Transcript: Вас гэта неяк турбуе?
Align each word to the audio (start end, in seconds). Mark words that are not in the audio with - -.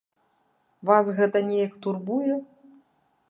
Вас 0.91 1.11
гэта 1.19 1.37
неяк 1.51 1.77
турбуе? 1.87 2.41